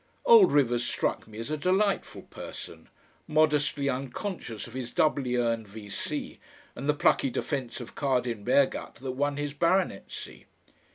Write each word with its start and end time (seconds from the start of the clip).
Old 0.25 0.51
Rivers 0.51 0.83
struck 0.83 1.27
me 1.27 1.37
as 1.37 1.51
a 1.51 1.57
delightful 1.57 2.23
person, 2.23 2.89
modestly 3.27 3.87
unconscious 3.87 4.65
of 4.65 4.73
his 4.73 4.91
doubly 4.91 5.35
earned 5.35 5.67
V. 5.67 5.89
C. 5.89 6.39
and 6.75 6.89
the 6.89 6.95
plucky 6.95 7.29
defence 7.29 7.79
of 7.79 7.93
Kardin 7.93 8.43
Bergat 8.43 8.95
that 8.95 9.11
won 9.11 9.37
his 9.37 9.53
baronetcy. 9.53 10.47